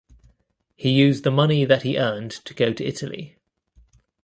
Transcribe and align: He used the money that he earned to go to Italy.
He 0.75 0.89
used 0.89 1.23
the 1.23 1.29
money 1.29 1.63
that 1.63 1.83
he 1.83 1.99
earned 1.99 2.31
to 2.31 2.55
go 2.55 2.73
to 2.73 2.83
Italy. 2.83 3.37